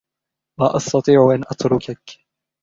لا 0.59 0.75
أستطيع 0.75 1.31
أن 1.35 1.41
أتركك. 1.41 2.25